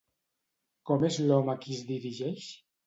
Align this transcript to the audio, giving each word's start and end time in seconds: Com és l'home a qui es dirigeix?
Com 0.91 1.07
és 1.11 1.21
l'home 1.27 1.55
a 1.55 1.59
qui 1.65 1.79
es 1.79 1.87
dirigeix? 1.95 2.51